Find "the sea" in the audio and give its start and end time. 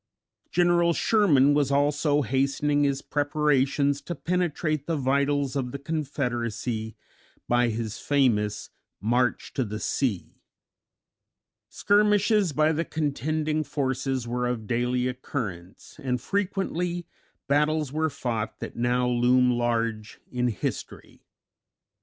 9.63-10.41